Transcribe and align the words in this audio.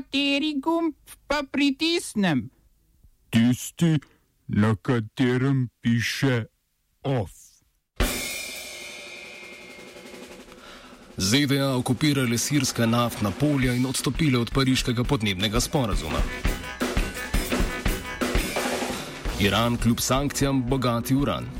Kateri 0.00 0.54
gumb 0.56 0.94
pa 1.28 1.42
pritisnem? 1.52 2.48
Tisti, 3.30 3.98
na 4.48 4.74
katerem 4.82 5.68
piše 5.80 6.44
OF. 7.02 7.30
ZDA 11.16 11.74
okupirale 11.76 12.38
sirska 12.38 12.86
naftna 12.86 13.30
polja 13.30 13.74
in 13.74 13.86
odstopile 13.86 14.38
od 14.38 14.50
pariškega 14.54 15.04
podnebnega 15.04 15.60
sporazuma. 15.60 16.22
Iran 19.40 19.76
kljub 19.76 20.00
sankcijam 20.00 20.62
bogati 20.62 21.14
uran. 21.14 21.59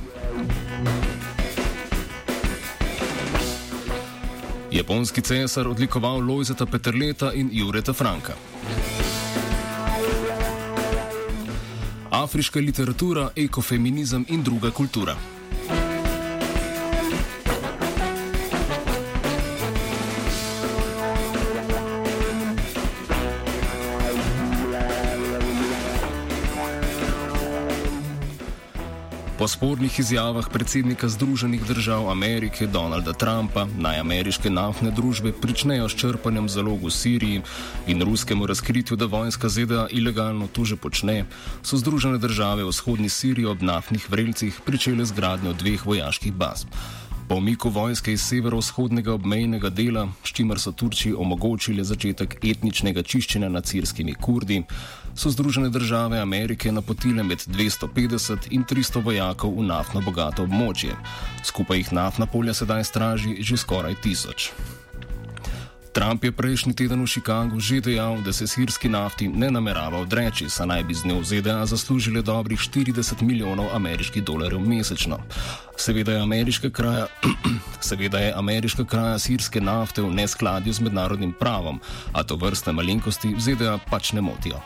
Japonski 4.71 5.21
cesar 5.21 5.69
odlikoval 5.69 6.21
Lojzeta 6.21 6.67
Peterleta 6.67 7.33
in 7.33 7.51
Jureta 7.53 7.93
Franka. 7.93 8.35
Afriška 12.11 12.61
literatura, 12.61 13.31
ekofeminizem 13.37 14.25
in 14.29 14.43
druga 14.43 14.71
kultura. 14.71 15.40
Po 29.41 29.49
spornih 29.49 29.99
izjavah 29.99 30.49
predsednika 30.53 31.09
Združenih 31.09 31.63
držav 31.65 32.11
Amerike 32.11 32.67
Donalda 32.67 33.13
Trumpa 33.13 33.65
naj 33.79 34.01
ameriške 34.01 34.51
naftne 34.51 34.91
družbe 34.91 35.33
pričnejo 35.33 35.89
s 35.89 35.97
črpanjem 35.97 36.49
zalog 36.49 36.85
v 36.85 36.91
Siriji 36.93 37.41
in 37.87 38.05
ruskemu 38.05 38.47
razkritju, 38.47 38.97
da 39.01 39.09
vojska 39.09 39.49
ZDA 39.49 39.87
ilegalno 39.91 40.49
to 40.53 40.65
že 40.65 40.77
počne, 40.77 41.25
so 41.63 41.81
Združene 41.81 42.21
države 42.21 42.69
v 42.69 42.69
vzhodni 42.69 43.09
Siriji 43.09 43.49
ob 43.49 43.63
naftnih 43.65 44.11
vrelcih 44.11 44.61
pričele 44.61 45.09
z 45.09 45.17
gradnjo 45.17 45.57
dveh 45.57 45.87
vojaških 45.87 46.37
baz. 46.37 46.69
Po 47.31 47.37
umiku 47.37 47.71
vojske 47.71 48.13
iz 48.13 48.23
severovzhodnega 48.27 49.13
obmejnega 49.15 49.69
dela, 49.71 50.09
s 50.25 50.33
čimer 50.35 50.59
so 50.59 50.73
Turčiji 50.73 51.15
omogočili 51.15 51.85
začetek 51.87 52.35
etničnega 52.43 53.05
čiščenja 53.07 53.49
nad 53.49 53.71
sirskimi 53.71 54.17
kurdi, 54.19 54.65
so 55.15 55.31
Združene 55.31 55.71
države 55.71 56.19
Amerike 56.19 56.73
napotile 56.73 57.23
med 57.23 57.47
250 57.47 58.51
in 58.51 58.65
300 58.67 59.05
vojakov 59.05 59.55
v 59.61 59.69
naftno 59.69 60.03
bogato 60.03 60.43
območje. 60.43 60.97
Skupaj 61.47 61.79
jih 61.79 61.93
naftna 61.93 62.27
polja 62.27 62.55
sedaj 62.55 62.83
straži 62.91 63.37
že 63.39 63.63
skoraj 63.63 63.95
tisoč. 64.03 64.51
Trump 66.01 66.25
je 66.25 66.33
prejšnji 66.33 66.73
teden 66.73 67.05
v 67.05 67.13
Chicagu 67.13 67.61
že 67.61 67.85
dejal, 67.85 68.25
da 68.25 68.33
se 68.33 68.49
sirski 68.49 68.89
nafti 68.89 69.29
ne 69.29 69.53
namerava 69.53 70.01
odreči, 70.01 70.49
saj 70.49 70.67
naj 70.67 70.83
bi 70.89 70.97
z 70.97 71.05
njo 71.05 71.21
v 71.21 71.29
ZDA 71.29 71.67
zaslužile 71.69 72.25
dobrih 72.25 72.57
40 72.57 73.21
milijonov 73.21 73.69
ameriških 73.77 74.25
dolarjev 74.25 74.65
mesečno. 74.65 75.21
Seveda 75.77 76.17
je 76.17 76.73
kraja, 76.73 77.07
seveda 77.89 78.19
je 78.19 78.33
ameriška 78.33 78.85
kraja 78.85 79.19
sirske 79.19 79.61
nafte 79.61 80.01
v 80.01 80.09
neskladju 80.09 80.73
z 80.73 80.81
mednarodnim 80.81 81.37
pravom, 81.37 81.81
a 82.17 82.25
to 82.25 82.37
vrste 82.41 82.73
malenkosti 82.73 83.37
v 83.37 83.41
ZDA 83.41 83.77
pač 83.91 84.17
ne 84.17 84.25
motijo. 84.25 84.57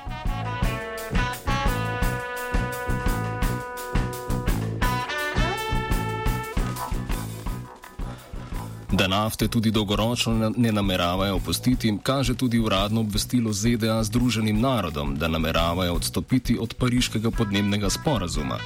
Da 8.94 9.06
nafte 9.08 9.48
tudi 9.48 9.70
dolgoročno 9.70 10.52
ne 10.56 10.72
nameravajo 10.72 11.36
opustiti, 11.36 11.98
kaže 12.02 12.34
tudi 12.34 12.58
uradno 12.58 13.00
obvestilo 13.00 13.52
ZDA 13.52 14.02
Združenim 14.04 14.60
narodom, 14.60 15.16
da 15.16 15.28
nameravajo 15.28 15.94
odstopiti 15.94 16.58
od 16.60 16.74
pariškega 16.74 17.30
podnebnega 17.30 17.90
sporazuma. 17.90 18.58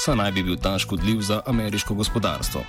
Saj 0.00 0.16
naj 0.16 0.30
bi 0.32 0.42
bil 0.42 0.56
ta 0.56 0.78
škodljiv 0.78 1.20
za 1.20 1.40
ameriško 1.46 1.94
gospodarstvo. 1.94 2.60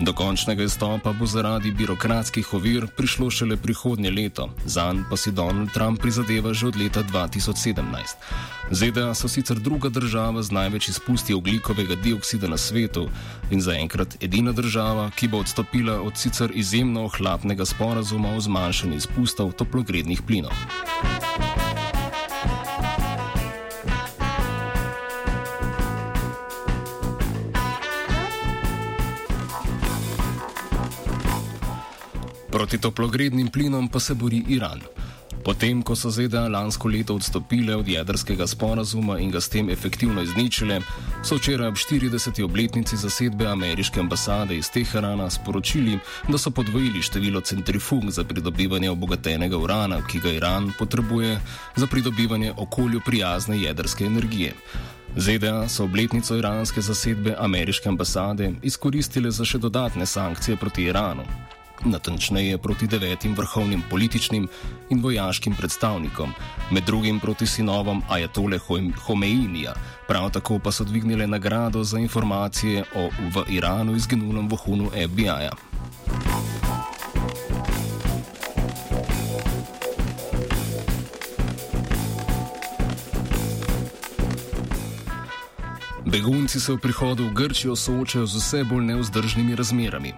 Do 0.00 0.12
končnega 0.12 0.62
izstopa 0.62 1.12
bo 1.12 1.26
zaradi 1.26 1.70
birokratskih 1.70 2.54
ovir 2.54 2.86
prišlo 2.96 3.30
šele 3.30 3.56
prihodnje 3.56 4.10
leto, 4.10 4.46
zanj 4.64 5.02
pa 5.10 5.16
si 5.16 5.32
Donald 5.32 5.72
Trump 5.74 6.00
prizadeva 6.00 6.54
že 6.54 6.66
od 6.66 6.76
leta 6.76 7.02
2017. 7.02 7.82
ZDA 8.70 9.14
so 9.14 9.28
sicer 9.28 9.58
druga 9.58 9.88
država 9.88 10.42
z 10.42 10.50
največ 10.50 10.88
izpusti 10.88 11.34
oglikovega 11.34 11.94
dioksida 11.94 12.48
na 12.48 12.56
svetu 12.56 13.08
in 13.50 13.60
zaenkrat 13.60 14.16
edina 14.22 14.52
država, 14.52 15.10
ki 15.10 15.28
bo 15.28 15.42
odstopila 15.42 16.00
od 16.00 16.16
sicer 16.16 16.50
izjemno 16.54 17.04
ohlapnega 17.04 17.64
sporazuma 17.66 18.36
o 18.36 18.40
zmanjšanju 18.40 18.96
izpustov 18.96 19.52
toplogrednih 19.52 20.22
plinov. 20.22 20.54
Proti 32.56 32.78
toplogrednim 32.78 33.48
plinom 33.48 33.88
pa 33.88 34.00
se 34.00 34.14
bori 34.14 34.38
Iran. 34.48 34.80
Potem, 35.44 35.82
ko 35.82 35.92
so 35.96 36.08
ZDA 36.10 36.46
lansko 36.48 36.88
leto 36.88 37.14
odstopile 37.14 37.74
od 37.76 37.88
jedrskega 37.88 38.46
sporazuma 38.46 39.18
in 39.20 39.30
ga 39.30 39.40
s 39.40 39.50
tem 39.52 39.68
efektivno 39.70 40.22
izničile, 40.22 40.78
so 41.22 41.36
včeraj 41.36 41.68
ob 41.68 41.74
40. 41.76 42.40
obletnici 42.44 42.96
zasedbe 42.96 43.46
ameriške 43.46 44.00
ambasade 44.00 44.56
iz 44.56 44.70
Teherana 44.72 45.28
sporočili, 45.30 45.98
da 46.28 46.38
so 46.38 46.50
podvojili 46.50 47.02
število 47.02 47.40
centrifug 47.40 48.10
za 48.10 48.24
pridobivanje 48.24 48.90
obogatenega 48.90 49.58
urana, 49.58 50.00
ki 50.06 50.20
ga 50.20 50.32
Iran 50.32 50.72
potrebuje 50.78 51.40
za 51.76 51.86
pridobivanje 51.86 52.54
okolju 52.56 53.00
prijazne 53.04 53.60
jedrske 53.60 54.04
energije. 54.04 54.54
ZDA 55.16 55.68
so 55.68 55.84
obletnico 55.84 56.36
iranske 56.36 56.80
zasedbe 56.80 57.36
ameriške 57.38 57.88
ambasade 57.88 58.54
izkoristile 58.62 59.30
za 59.30 59.44
še 59.44 59.58
dodatne 59.58 60.06
sankcije 60.06 60.56
proti 60.56 60.88
Iranu 60.88 61.28
natančneje 61.84 62.58
proti 62.58 62.86
devetim 62.86 63.34
vrhovnim 63.34 63.82
političnim 63.90 64.48
in 64.90 65.02
vojaškim 65.02 65.54
predstavnikom, 65.54 66.32
med 66.70 66.84
drugim 66.84 67.20
proti 67.20 67.46
sinovom 67.46 68.02
Ajatole 68.08 68.58
Homeinija. 69.06 69.74
Prav 70.08 70.30
tako 70.30 70.58
pa 70.58 70.72
so 70.72 70.84
dvignile 70.84 71.26
nagrado 71.26 71.84
za 71.84 71.98
informacije 71.98 72.84
o 72.94 73.08
v 73.34 73.44
Iranu 73.48 73.96
izginulem 73.96 74.48
vohunu 74.48 74.90
FBI-ja. 74.90 75.52
Begunci 86.06 86.60
se 86.60 86.72
v 86.72 86.78
prihodu 86.78 87.28
v 87.28 87.34
Grčijo 87.34 87.76
soočajo 87.76 88.26
z 88.26 88.38
vse 88.38 88.64
bolj 88.64 88.84
neuzdržnimi 88.84 89.52
razmerami. 89.52 90.14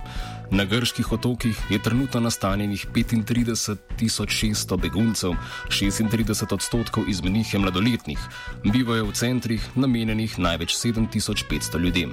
Na 0.50 0.64
grških 0.64 1.12
otokih 1.12 1.60
je 1.70 1.78
trenutno 1.78 2.20
nastanjenih 2.20 2.86
35.600 2.94 4.80
beguncev, 4.80 5.32
36 5.68 6.54
odstotkov 6.54 7.08
izmed 7.08 7.32
njih 7.32 7.54
je 7.54 7.60
mladoletnih, 7.60 8.18
bivajo 8.64 9.04
v 9.04 9.12
centrih, 9.12 9.68
namenjenih 9.74 10.38
največ 10.38 10.76
7500 10.76 11.78
ljudem. 11.78 12.12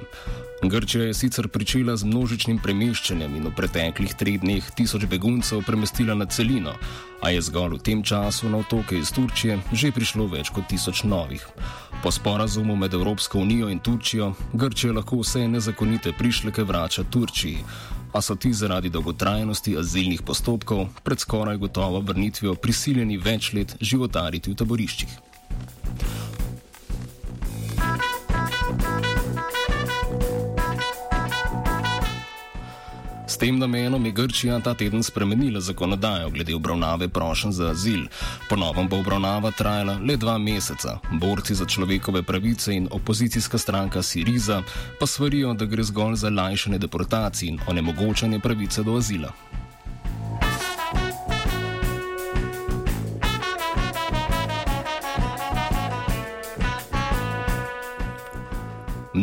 Grčija 0.62 1.04
je 1.04 1.14
sicer 1.14 1.48
pričela 1.48 1.96
z 1.96 2.04
množičnim 2.04 2.58
premeščanjem 2.58 3.34
in 3.36 3.48
v 3.48 3.54
preteklih 3.56 4.14
treh 4.16 4.40
dneh 4.40 4.70
tisoč 4.76 5.04
beguncev 5.08 5.64
premestila 5.64 6.14
na 6.14 6.26
celino, 6.26 6.72
a 7.20 7.30
je 7.30 7.40
zgolj 7.40 7.76
v 7.76 7.82
tem 7.82 8.02
času 8.02 8.48
na 8.48 8.60
otoke 8.64 8.98
iz 8.98 9.12
Turčije 9.12 9.58
že 9.72 9.92
prišlo 9.92 10.26
več 10.28 10.52
kot 10.52 10.68
tisoč 10.68 11.04
novih. 11.04 11.44
Po 12.02 12.12
sporazumu 12.12 12.76
med 12.76 12.94
Evropsko 12.94 13.38
unijo 13.38 13.68
in 13.68 13.80
Turčijo 13.80 14.34
Grčija 14.52 14.92
lahko 14.92 15.20
vse 15.20 15.48
nezakonite 15.48 16.12
prišleke 16.12 16.64
vrača 16.64 17.04
Turčiji, 17.04 17.64
a 18.16 18.20
so 18.22 18.34
ti 18.34 18.52
zaradi 18.52 18.88
dolgotrajnosti 18.88 19.76
azilnih 19.78 20.22
postopkov 20.22 20.86
pred 21.04 21.20
skoraj 21.20 21.56
gotovo 21.56 22.00
vrnitvijo 22.00 22.54
prisiljeni 22.54 23.18
več 23.20 23.52
let 23.52 23.76
životariti 23.80 24.50
v 24.50 24.56
taboriščih. 24.56 25.18
Tem 33.46 33.58
namenom 33.58 34.06
je 34.06 34.12
Grčija 34.12 34.60
ta 34.60 34.74
teden 34.74 35.02
spremenila 35.02 35.60
zakonodajo 35.60 36.30
glede 36.30 36.54
obravnave 36.54 37.08
prošen 37.08 37.52
za 37.52 37.68
azil. 37.70 38.00
Ponovno 38.48 38.84
bo 38.90 38.98
obravnava 38.98 39.50
trajala 39.50 40.00
le 40.02 40.16
dva 40.16 40.38
meseca. 40.38 40.98
Borci 41.12 41.54
za 41.54 41.64
človekove 41.64 42.22
pravice 42.22 42.74
in 42.74 42.88
opozicijska 42.90 43.58
stranka 43.58 44.02
Siriza 44.02 44.62
pa 45.00 45.06
svarijo, 45.06 45.54
da 45.54 45.64
gre 45.64 45.82
zgolj 45.82 46.16
za 46.16 46.30
lajšanje 46.30 46.78
deportacij 46.78 47.48
in 47.48 47.60
onemogočanje 47.66 48.40
pravice 48.40 48.82
do 48.82 48.96
azila. 48.96 49.30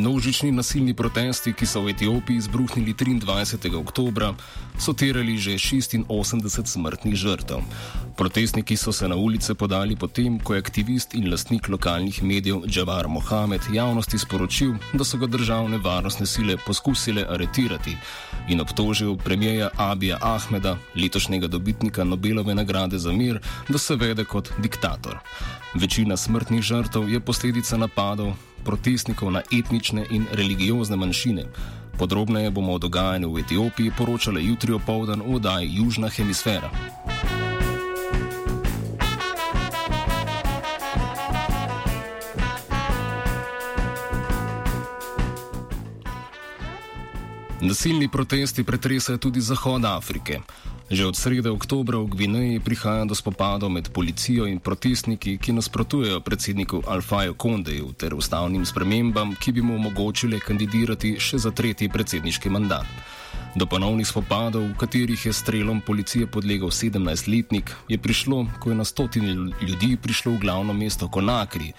Množični 0.04 0.52
nasilni 0.52 0.92
protesti, 0.92 1.54
ki 1.56 1.64
so 1.64 1.80
v 1.80 1.94
Etiopiji 1.94 2.42
izbruhnili 2.42 2.92
23. 2.92 3.72
oktober, 3.80 4.34
so 4.80 4.94
terali 4.94 5.38
že 5.38 5.58
86 5.58 6.66
smrtnih 6.66 7.16
žrtev. 7.16 7.62
Protestniki 8.18 8.78
so 8.78 8.92
se 8.92 9.08
na 9.08 9.16
ulice 9.16 9.54
podali 9.54 9.96
potem, 9.96 10.40
ko 10.40 10.54
je 10.54 10.60
aktivist 10.60 11.14
in 11.14 11.32
lastnik 11.32 11.70
lokalnih 11.70 12.24
medijev 12.24 12.66
Džavar 12.68 13.08
Mohamed 13.08 13.62
javnosti 13.74 14.18
sporočil, 14.18 14.74
da 14.94 15.04
so 15.04 15.18
ga 15.18 15.28
državne 15.28 15.78
varnostne 15.78 16.26
sile 16.26 16.58
poskusile 16.66 17.26
aretirati 17.30 17.98
in 18.50 18.62
obtožil 18.62 19.16
premijeja 19.18 19.70
Abija 19.78 20.18
Ahmeda, 20.22 20.78
letošnjega 20.96 21.48
dobitnika 21.48 22.04
Nobelove 22.04 22.56
nagrade 22.56 23.00
za 23.00 23.12
mir, 23.12 23.40
da 23.70 23.78
se 23.78 23.96
vede 23.96 24.26
kot 24.26 24.52
diktator. 24.58 25.20
Večina 25.74 26.18
smrtnih 26.18 26.62
žrtev 26.62 27.10
je 27.10 27.20
posledica 27.20 27.78
napadov 27.78 28.34
protestnikov 28.64 29.32
na 29.32 29.42
etnične 29.52 30.06
in 30.12 30.26
religiozne 30.32 30.96
manjšine. 30.96 31.46
Podrobneje 31.98 32.52
bomo 32.52 32.74
o 32.74 32.78
dogajanju 32.78 33.34
v 33.34 33.40
Etiopiji 33.40 33.92
poročali 33.98 34.46
jutri 34.46 34.74
opoldan 34.74 35.22
v 35.22 35.36
oddaji 35.36 35.76
Južna 35.76 36.10
hemisfera. 36.10 36.70
Nasilni 47.64 48.08
protesti 48.08 48.64
pretresajo 48.64 49.18
tudi 49.18 49.42
Zahod 49.42 49.86
Afrike. 49.86 50.40
Že 50.94 51.10
od 51.10 51.18
srede 51.18 51.50
oktobra 51.50 51.98
v 51.98 52.06
Gvineji 52.06 52.62
prihaja 52.62 53.10
do 53.10 53.18
spopadov 53.18 53.74
med 53.74 53.90
policijo 53.90 54.46
in 54.46 54.62
protestniki, 54.62 55.42
ki 55.42 55.58
nasprotujejo 55.58 56.22
predsedniku 56.22 56.86
Alfaju 56.86 57.34
Kondeju 57.34 57.98
ter 57.98 58.14
ustavnim 58.14 58.62
spremembam, 58.62 59.34
ki 59.34 59.58
bi 59.58 59.66
mu 59.66 59.74
omogočile 59.82 60.38
kandidirati 60.38 61.18
še 61.18 61.42
za 61.42 61.50
tretji 61.50 61.90
predsedniški 61.90 62.54
mandat. 62.54 62.86
Do 63.58 63.66
ponovnih 63.66 64.06
spopadov, 64.06 64.70
v 64.70 64.78
katerih 64.78 65.18
je 65.18 65.34
strelom 65.34 65.82
policije 65.82 66.30
podlegal 66.30 66.70
17-letnik, 66.70 67.74
je 67.90 67.98
prišlo, 67.98 68.46
ko 68.62 68.70
je 68.70 68.78
na 68.78 68.86
stotine 68.86 69.34
ljudi 69.66 69.98
prišlo 69.98 70.38
v 70.38 70.46
glavno 70.46 70.78
mesto 70.78 71.10
Konakri, 71.10 71.74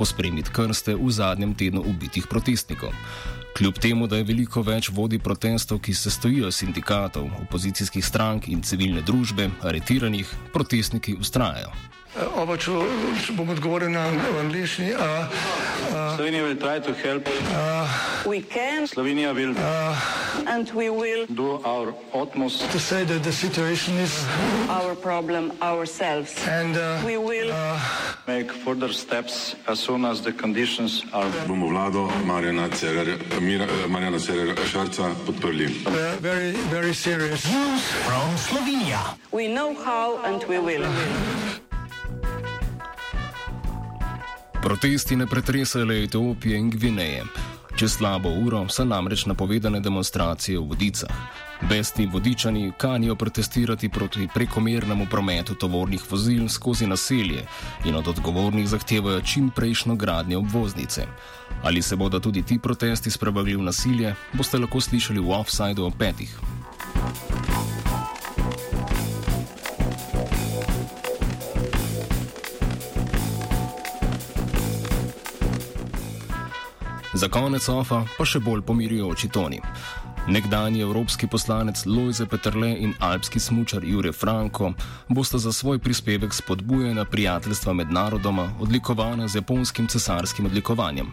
pospremiti 0.00 0.48
krste 0.48 0.96
v 0.96 1.12
zadnjem 1.12 1.52
tednu 1.52 1.84
ubitih 1.84 2.24
protestnikov. 2.32 2.96
Kljub 3.54 3.74
temu, 3.78 4.06
da 4.10 4.18
je 4.18 4.24
veliko 4.26 4.64
več 4.66 4.88
vodi 4.90 5.20
protestov, 5.22 5.78
ki 5.78 5.92
se 5.94 6.10
stojijo 6.10 6.48
sindikatov, 6.50 7.28
opozicijskih 7.44 8.02
strank 8.02 8.48
in 8.50 8.64
civilne 8.66 9.02
družbe, 9.06 9.46
aretiranih, 9.62 10.32
protestniki 10.52 11.14
ustrajajo. 11.14 11.70
Oba, 12.14 12.54
če, 12.54 12.70
če 13.26 13.32
bom 13.34 13.48
odgovoril 13.50 13.90
na 13.90 14.04
angliški. 14.38 14.92
Slovenija 16.14 16.44
will 16.46 16.56
try 16.56 16.78
to 16.78 16.94
help. 16.94 17.26
Uh, 17.50 17.90
we 18.24 18.40
can. 18.40 18.86
Slovenija 18.86 19.34
will. 19.34 19.50
Uh, 19.58 19.98
and 20.46 20.70
we 20.78 20.90
will. 20.90 21.26
Do 21.26 21.58
our 21.66 21.92
utmost. 22.14 22.70
To 22.70 22.78
say 22.78 23.02
that 23.02 23.24
the 23.24 23.32
situation 23.32 23.98
is. 23.98 24.24
Our 24.70 24.94
problem 24.94 25.52
ourselves. 25.60 26.38
And 26.46 26.76
uh, 26.76 27.02
we 27.04 27.18
will. 27.18 27.50
Uh, 27.50 27.80
make 28.28 28.52
further 28.52 28.92
steps 28.92 29.56
as 29.66 29.80
soon 29.80 30.04
as 30.04 30.22
the 30.22 30.32
conditions 30.32 31.02
are. 31.12 31.26
Bomo 31.50 31.66
vlado 31.66 32.06
Marjana 32.22 32.70
Cererera 34.18 34.64
Šarca 34.70 35.14
podprli. 35.26 35.66
Uh, 35.84 36.16
very, 36.22 36.52
very 36.70 36.94
serious. 36.94 37.42
From 38.06 38.36
Slovenia. 38.38 39.18
We 39.32 39.48
know 39.48 39.74
how 39.74 40.22
and 40.22 40.44
we 40.44 40.58
will. 40.60 40.86
Protesti 44.64 45.16
ne 45.16 45.26
pretresajo 45.26 45.92
Etiopije 45.92 46.58
in 46.58 46.70
Gvineje. 46.70 47.24
Čez 47.76 47.96
slabo 47.98 48.30
uro 48.30 48.62
so 48.68 48.84
namreč 48.84 49.26
napovedane 49.26 49.80
demonstracije 49.80 50.58
v 50.58 50.64
vodicah. 50.64 51.10
Besni 51.68 52.06
vodičani 52.06 52.72
kanijo 52.78 53.14
protestirati 53.14 53.88
proti 53.88 54.28
prekomernemu 54.34 55.06
prometu 55.10 55.54
tovornih 55.54 56.02
vozil 56.10 56.48
skozi 56.48 56.86
naselje 56.86 57.44
in 57.84 57.96
od 57.96 58.08
odgovornih 58.08 58.68
zahtevajo 58.68 59.20
čim 59.20 59.50
prejšnjo 59.50 59.94
gradnjo 59.94 60.38
obvoznice. 60.38 61.06
Ali 61.62 61.82
se 61.82 61.96
bodo 61.96 62.20
tudi 62.20 62.42
ti 62.42 62.58
protesti 62.58 63.10
spremenili 63.10 63.56
v 63.56 63.62
nasilje, 63.62 64.14
boste 64.32 64.58
lahko 64.58 64.80
slišali 64.80 65.20
v 65.20 65.30
offsajdu 65.30 65.84
o 65.84 65.90
petih. 65.90 66.40
Za 77.14 77.28
konec 77.28 77.68
ofa 77.68 78.02
pa 78.18 78.24
še 78.26 78.40
bolj 78.42 78.64
pomirijoči 78.66 79.28
toni. 79.30 79.60
Nekdani 80.28 80.80
evropski 80.80 81.26
poslanec 81.26 81.86
Lojze 81.86 82.26
Petrle 82.26 82.76
in 82.78 82.94
alpski 82.98 83.40
smučar 83.40 83.84
Jure 83.84 84.12
Franko 84.12 84.72
bosta 85.08 85.38
za 85.38 85.52
svoj 85.52 85.78
prispevek 85.78 86.34
spodbujena 86.34 87.04
prijateljstva 87.04 87.72
med 87.72 87.92
narodoma 87.92 88.48
odlikovana 88.60 89.28
z 89.28 89.36
japonskim 89.36 89.86
cesarskim 89.86 90.46
odlikovanjem. 90.46 91.12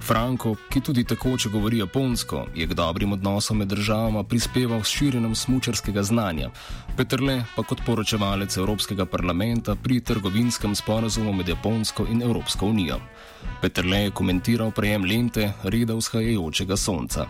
Franko, 0.00 0.54
ki 0.70 0.80
tudi 0.80 1.04
takoče 1.04 1.48
govori 1.48 1.78
japonsko, 1.78 2.46
je 2.54 2.66
k 2.66 2.74
dobrim 2.74 3.12
odnosom 3.12 3.58
med 3.58 3.68
državama 3.68 4.24
prispeval 4.24 4.82
s 4.82 4.88
širjenjem 4.88 5.34
smučarskega 5.34 6.02
znanja, 6.02 6.50
Petrle 6.96 7.44
pa 7.56 7.62
kot 7.62 7.80
poročevalec 7.86 8.56
Evropskega 8.56 9.06
parlamenta 9.06 9.74
pri 9.74 10.00
trgovinskem 10.00 10.74
sporazumu 10.74 11.32
med 11.32 11.48
Japonsko 11.48 12.06
in 12.10 12.22
Evropsko 12.22 12.66
unijo. 12.66 13.00
Petrle 13.60 13.98
je 13.98 14.10
komentiral 14.10 14.70
prejem 14.70 15.04
lente 15.04 15.52
reda 15.62 15.94
vzhajajočega 15.94 16.76
sonca. 16.76 17.26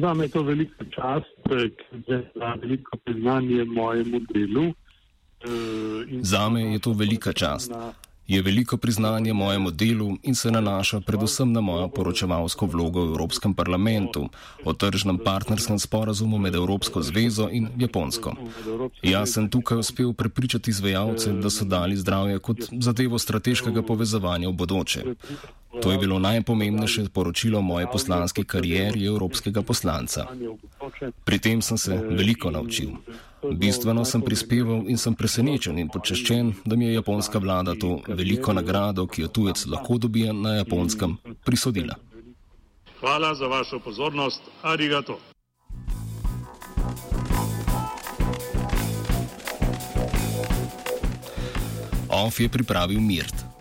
Za 0.00 0.14
me 0.14 0.24
je 0.24 0.28
to 0.28 0.42
velika 0.42 0.84
čast, 0.90 1.26
ker 1.48 1.70
je 2.06 2.30
veliko 2.62 2.96
priznanje 3.04 3.64
mojemu 3.64 4.20
delu. 4.34 4.72
Za 6.20 6.48
me 6.48 6.62
je 6.62 6.78
to 6.78 6.92
velika 6.92 7.32
čast. 7.32 7.72
Je 8.26 8.42
veliko 8.42 8.76
priznanje 8.76 9.32
mojemu 9.32 9.70
delu 9.70 10.16
in 10.22 10.34
se 10.34 10.50
nanaša 10.50 11.00
predvsem 11.00 11.52
na 11.52 11.60
mojo 11.60 11.88
poročevalsko 11.88 12.66
vlogo 12.66 13.04
v 13.04 13.08
Evropskem 13.08 13.54
parlamentu 13.54 14.28
o 14.64 14.72
tržnem 14.72 15.18
partnerskem 15.18 15.78
sporazumu 15.78 16.38
med 16.38 16.54
Evropsko 16.54 17.02
zvezo 17.02 17.48
in 17.52 17.68
Japonsko. 17.76 18.32
Jaz 19.02 19.34
sem 19.34 19.48
tukaj 19.50 19.78
uspel 19.78 20.12
prepričati 20.12 20.70
izvajalce, 20.70 21.32
da 21.32 21.50
so 21.50 21.64
dali 21.64 21.96
zdravje 21.96 22.38
kot 22.38 22.64
zadevo 22.80 23.18
strateškega 23.18 23.82
povezovanja 23.82 24.48
v 24.48 24.52
bodoče. 24.52 25.04
To 25.82 25.92
je 25.92 25.98
bilo 25.98 26.18
najpomembnejše 26.18 27.08
poročilo 27.12 27.62
moje 27.62 27.86
poslanske 27.92 28.44
karieri 28.44 29.06
evropskega 29.06 29.62
poslanca. 29.62 30.26
Pri 31.24 31.38
tem 31.38 31.62
sem 31.62 31.78
se 31.78 32.00
veliko 32.10 32.50
naučil. 32.50 32.90
Bistveno 33.52 34.04
sem 34.04 34.22
prispeval 34.22 34.88
in 34.88 34.98
sem 34.98 35.14
presenečen 35.14 35.78
in 35.78 35.88
počaščen, 35.88 36.52
da 36.64 36.76
mi 36.76 36.86
je 36.88 36.94
japonska 36.94 37.38
vlada 37.38 37.74
to 37.74 37.98
veliko 38.08 38.52
nagrado, 38.52 39.06
ki 39.06 39.22
jo 39.22 39.28
tujec 39.28 39.66
lahko 39.66 39.98
dobije 39.98 40.32
na 40.32 40.56
japonskem, 40.62 41.16
prisodila. 41.44 41.96
Hvala 43.00 43.34
za 43.34 43.46
vašo 43.46 43.78
pozornost. 43.84 44.42
Arigato. 44.62 45.18
Off 52.08 52.40
je 52.40 52.48
pripravil 52.48 53.00
Mirt. 53.00 53.53